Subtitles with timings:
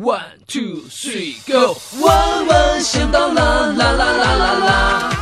[0.00, 5.12] One two three go，万万想到啦啦啦啦啦啦！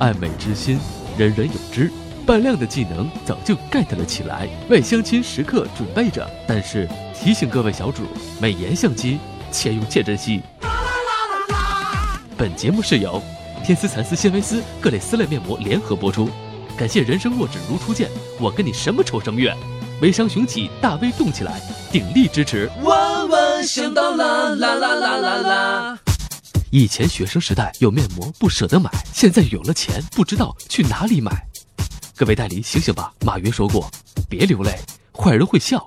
[0.00, 0.80] 爱美之心，
[1.16, 1.92] 人人有之。
[2.26, 6.28] 扮靓的技能早就 get 了起来，为相亲时刻准备着。
[6.44, 8.02] 但是提醒各位小主，
[8.40, 9.20] 美颜相机
[9.52, 10.42] 且用且珍惜。
[10.60, 13.22] 啦啦啦啦本节目是由
[13.64, 16.28] 天丝蚕丝纤维丝各类丝类面膜联合播出。
[16.76, 18.10] 感谢人生若只如初见，
[18.40, 19.56] 我跟你什么仇什么怨。
[20.00, 21.60] 微商雄起，大 V 动起来，
[21.92, 22.70] 鼎力支持。
[22.82, 25.98] 万万想到啦啦啦啦啦啦！
[26.70, 31.46] 以前学生时代有面膜不舍得买，现在有了钱不知道去哪里买。
[32.16, 33.12] 各位代理醒醒吧！
[33.26, 33.90] 马云说过，
[34.26, 34.74] 别流泪，
[35.12, 35.78] 坏人会笑；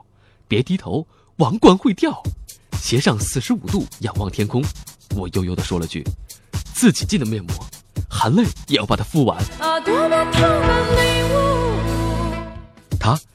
[0.47, 1.07] 别低头，
[1.37, 2.21] 王冠会掉。
[2.79, 4.63] 斜上四十五度仰望天空，
[5.15, 6.05] 我悠悠地说了句：
[6.75, 7.65] 自己进的面膜，
[8.07, 9.43] 含泪也要把它敷完。
[9.57, 11.12] 啊，多么痛的礼物！
[11.12, 11.12] 他，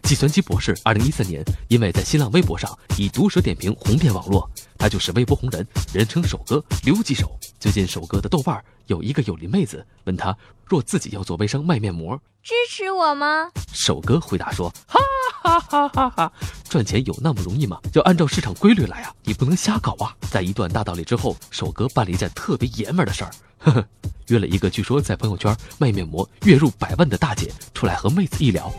[0.09, 0.75] 计算机博士。
[0.83, 7.39] 二零一三年，因为在新浪微博上以毒舌点评红遍网络，他就是微博红人，人称首哥刘吉手。
[7.61, 13.51] 最近首哥的豆瓣有一个有邻妹子问他，若自己要做微商卖面膜，支持我吗？
[13.71, 14.99] 首哥回答说：哈
[15.43, 16.33] 哈哈哈哈！
[16.71, 17.79] 赚钱有那么容易吗？
[17.93, 20.17] 要按照市场规律来啊，你不能瞎搞啊！
[20.31, 23.85] 在一段大道理之后，首哥办了一件特别爷们儿的事儿，呵呵，
[24.29, 28.73] 约了一个据说在朋友圈卖面膜月入百万的大姐出来和妹子一聊。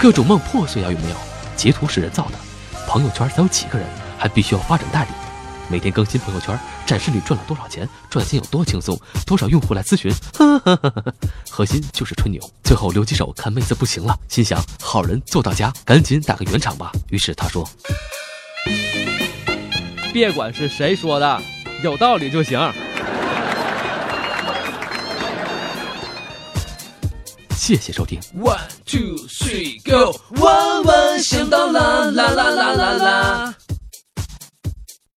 [0.00, 1.16] 各种梦破碎啊，有没有？
[1.56, 2.38] 截图是人造的，
[2.86, 5.10] 朋友圈才有几个人，还必须要发展代理，
[5.68, 8.96] 每天更新朋友圈，展示你赚了多少钱，赚钱有多轻松，
[9.26, 11.14] 多少用户来咨询，呵呵呵
[11.50, 12.40] 核心就是吹牛。
[12.62, 16.92] 最后留几手，看妹子不行了，心想好人做到家，赶紧打个圆场吧。
[17.10, 17.68] 于是他说
[20.14, 21.42] ：“别管是谁说的，
[21.82, 22.72] 有道理就行。”
[27.58, 28.20] 谢谢收听。
[28.40, 28.56] One
[28.86, 33.54] two three go，弯弯想到啦啦啦啦啦啦。